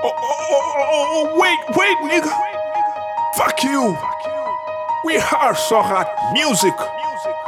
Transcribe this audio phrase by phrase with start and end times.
[0.00, 2.30] Oh, oh, oh, oh, wait, wait, nigga.
[3.34, 3.96] Fuck you.
[5.04, 6.74] We are so hot music.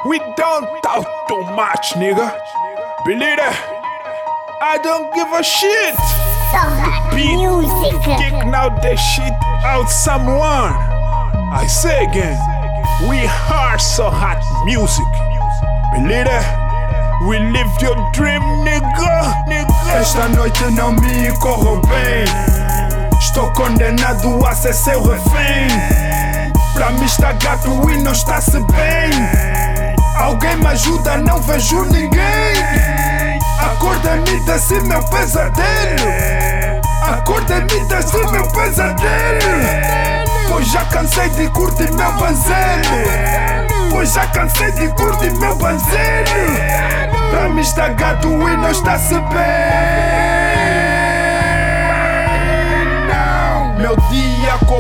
[0.04, 2.26] We don't talk too much, nigga.
[3.04, 3.56] Believe it.
[4.62, 5.94] I don't give a shit.
[6.50, 6.62] So
[7.14, 8.02] Beat music.
[8.18, 10.74] Kicking out that shit out someone.
[11.54, 12.34] I say again,
[13.08, 15.06] we are so hot music.
[15.94, 16.46] Believe it.
[17.28, 19.46] We live your dream, nigga.
[19.46, 19.79] nigga.
[19.98, 22.24] Esta noite não me corro bem.
[23.18, 25.68] Estou condenado a ser seu refém.
[26.72, 29.10] Pra mim está gato e não está-se bem.
[30.16, 33.38] Alguém me ajuda, não vejo ninguém.
[33.58, 35.60] Acorda-me desse meu pesadelo.
[37.02, 39.90] Acorda-me desse meu pesadelo.
[40.48, 43.90] Pois já cansei de curtir meu banzelo.
[43.90, 45.90] Pois já cansei de curtir meu banzelo.
[47.30, 49.79] Pra mim está gato e não está-se bem.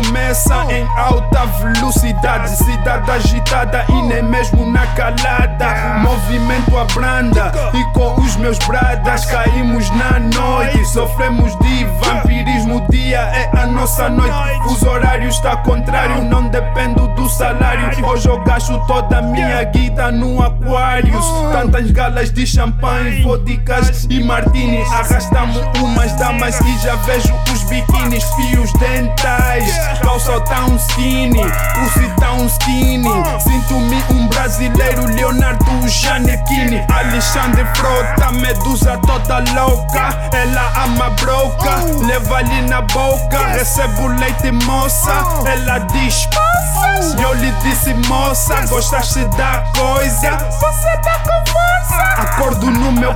[0.00, 2.56] Começa em alta velocidade.
[2.56, 5.98] Cidade agitada e nem mesmo na calada.
[6.00, 10.84] Movimento abranda e com os meus bradas caímos na noite.
[10.86, 12.86] Sofremos de vampirismo.
[12.90, 14.34] Dia é a nossa noite.
[14.66, 17.90] Os horários está contrário, não dependo do salário.
[18.04, 21.24] Hoje eu gasto toda a minha guita no Aquarius.
[21.52, 24.82] Tantas galas de champanhe, vodkas e martini.
[24.82, 29.89] Arrastamos umas damas e já vejo os biquínis, fios dentais.
[30.02, 31.42] Calça tão skinny,
[31.74, 33.08] pulse tão skinny.
[33.40, 36.84] Sinto-me um brasileiro, Leonardo Giannichini.
[36.92, 40.30] Alexandre Frota, medusa toda louca.
[40.32, 43.38] Ela ama broca, leva ali na boca.
[43.48, 45.12] Recebo leite moça,
[45.46, 47.16] ela diz moça.
[47.22, 50.38] Eu lhe disse moça, gostaste da coisa?
[50.60, 51.99] Você tá com força.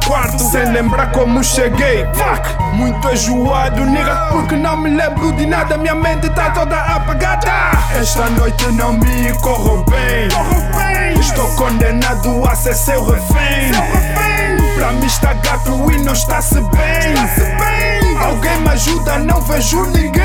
[0.06, 2.06] Quarto, sem lembrar como cheguei.
[2.14, 4.28] Fuck, muito enjoado, nigga.
[4.30, 7.70] Porque não me lembro de nada, minha mente tá toda apagada.
[7.98, 10.28] Esta noite não me corro bem.
[11.18, 13.72] Estou condenado a ser seu refém.
[14.76, 17.14] Pra mim está gato e não está-se bem.
[18.20, 20.22] Alguém me ajuda, não vejo ninguém.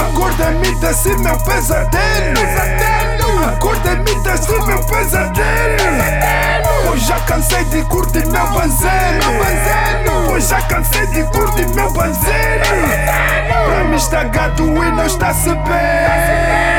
[0.00, 1.88] Acorda-me desse meu pesadelo.
[3.48, 5.97] Acorda-me desse meu pesadelo.
[7.70, 9.22] De curtir meu banzelo.
[10.26, 12.64] Pois já cansei de curtir meu banzelo.
[13.66, 16.78] Pra mim está gato e não está-se bem.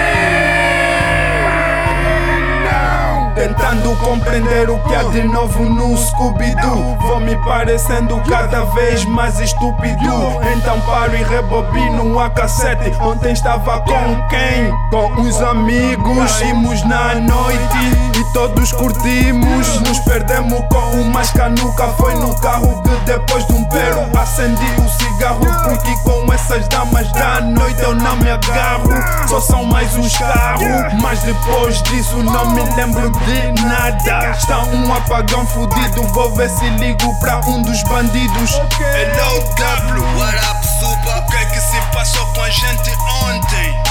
[3.36, 6.98] Tentando compreender o que há de novo no Scooby-Doo.
[7.00, 10.42] Vou me parecendo cada vez mais estúpido.
[10.58, 12.92] Então paro e rebobino a cassete.
[13.00, 14.74] Ontem estava com quem?
[14.90, 16.32] Com uns amigos.
[16.32, 17.99] Saímos na noite
[18.34, 19.80] todos curtimos.
[19.82, 24.90] Nos perdemos com umas canuca Foi no carro que depois de um pero Acendi o
[24.90, 28.90] cigarro Porque com essas damas da noite eu não me agarro.
[29.28, 34.32] Só são mais uns carros Mas depois disso não me lembro de nada.
[34.32, 38.52] Está um apagão fudido Vou ver se ligo pra um dos bandidos.
[38.80, 41.18] Hello W, what up super?
[41.18, 42.92] O que é que se passou com a gente
[43.26, 43.89] ontem?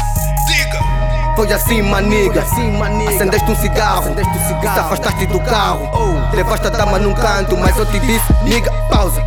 [1.39, 2.43] Foi assim, maniga.
[2.43, 5.89] Acendeste um cigarro, te afastaste do carro.
[6.35, 9.25] Levaste a dama num canto, mas eu te disse, niga, pausa.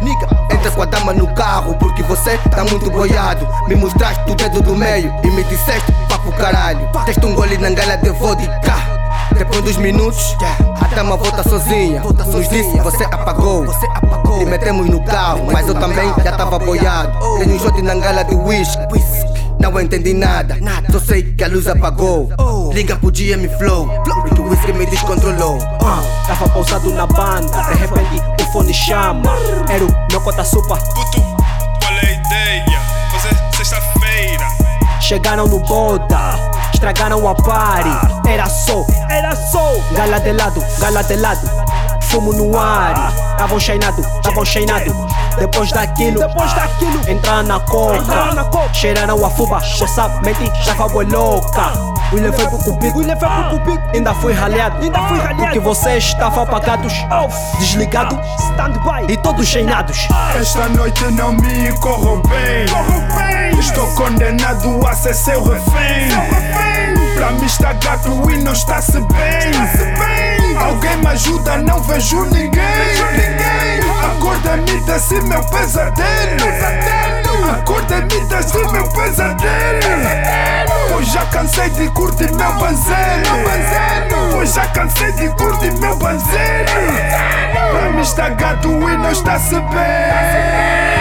[0.52, 3.48] Entra com a dama no carro, porque você tá muito boiado.
[3.66, 6.86] Me mostraste o dedo do meio e me disseste, papo caralho.
[7.06, 8.76] Deste um gole na gala de vodka.
[9.38, 10.36] Depois dos minutos,
[10.82, 12.02] a dama volta sozinha.
[12.02, 13.66] Nos disse, você apagou.
[14.42, 17.18] E metemos no carro, mas eu também já tava boiado.
[17.40, 18.82] Tenho um shot na gala de whisky.
[19.62, 20.58] Não entendi nada,
[20.92, 22.30] só sei que a luz apagou.
[22.74, 25.60] Liga pro GM Flow, porque o whisky me descontrolou.
[25.84, 29.32] Ah, Tava pausado na banda, de repente o fone chama.
[29.70, 30.76] Era o meu cota supa.
[30.78, 32.80] Puto, qual é a ideia?
[33.16, 34.46] É sexta-feira.
[35.00, 36.36] Chegaram no boda,
[36.74, 37.90] estragaram a party.
[38.28, 39.74] Era só, era só.
[39.94, 41.50] Gala de lado, gala de lado.
[42.10, 44.94] Fumo no ar, tavam cheinado, tavam cheinado.
[45.38, 51.72] Depois daquilo, depois daquilo, entraram na coca, cheiraram a fuba, essa mente já foi louca.
[52.12, 55.18] O ilha foi pro cupido, o ilha foi pro cupido, ainda fui ralhado, ainda fui
[55.18, 55.44] ralhado.
[55.44, 56.94] Porque vocês estavam apagados,
[57.60, 59.12] desligado, stand-by.
[59.12, 60.08] E todos cheinados.
[60.40, 62.66] Esta noite não me corro bem.
[63.58, 66.10] Estou condenado a ser seu refém.
[67.16, 70.58] Pra mim está gato e não está-se bem.
[70.58, 72.51] Alguém me ajuda, não vejo ninguém.
[74.92, 76.02] Desse meu pesadelo.
[77.50, 79.48] Acorda-me desse meu pesadelo.
[80.90, 84.32] Pois já cansei de curtir meu banzelo.
[84.34, 86.28] Pois já cansei de curtir meu banzelo.
[87.72, 91.01] Pra mim está gato e não está-se bem.